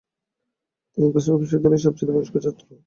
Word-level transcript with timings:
তিনি 0.91 1.07
গোসপিক 1.13 1.39
বিশ্ববিদ্যালয় 1.41 1.77
এর 1.77 1.85
সবচাইতে 1.85 2.13
বয়স্ক 2.15 2.35
ছাত্র। 2.45 2.65